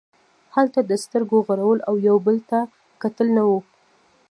هلته 0.55 0.79
د 0.85 0.91
سترګو 1.03 1.37
غړول 1.47 1.79
او 1.87 1.93
یو 2.07 2.17
بل 2.25 2.37
ته 2.49 2.59
کتل 3.01 3.27
نه 3.37 3.43
وو. 3.47 3.59